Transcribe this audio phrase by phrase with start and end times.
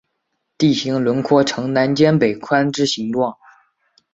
[0.57, 3.37] 地形轮廓呈南尖北宽之形状。